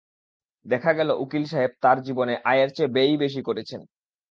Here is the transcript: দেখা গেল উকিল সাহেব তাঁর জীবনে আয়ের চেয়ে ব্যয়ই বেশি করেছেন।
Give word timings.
দেখা 0.65 0.91
গেল 0.93 1.09
উকিল 1.23 1.43
সাহেব 1.51 1.71
তাঁর 1.83 1.97
জীবনে 2.07 2.33
আয়ের 2.51 2.69
চেয়ে 2.75 2.93
ব্যয়ই 2.95 3.21
বেশি 3.23 3.41
করেছেন। 3.47 3.81